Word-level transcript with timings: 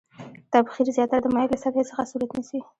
تبخیر 0.53 0.87
زیاتره 0.97 1.21
د 1.23 1.27
مایع 1.33 1.49
له 1.51 1.57
سطحې 1.63 1.83
څخه 1.89 2.03
صورت 2.11 2.29
نیسي. 2.37 2.59